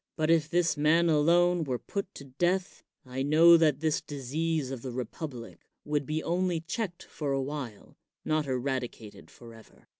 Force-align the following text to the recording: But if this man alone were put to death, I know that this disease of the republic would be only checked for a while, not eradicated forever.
But 0.15 0.31
if 0.31 0.49
this 0.49 0.75
man 0.75 1.09
alone 1.11 1.63
were 1.63 1.77
put 1.77 2.11
to 2.15 2.23
death, 2.25 2.81
I 3.05 3.21
know 3.21 3.55
that 3.55 3.81
this 3.81 4.01
disease 4.01 4.71
of 4.71 4.81
the 4.81 4.89
republic 4.91 5.59
would 5.85 6.07
be 6.07 6.23
only 6.23 6.59
checked 6.59 7.03
for 7.03 7.33
a 7.33 7.39
while, 7.43 7.99
not 8.25 8.47
eradicated 8.47 9.29
forever. 9.29 9.85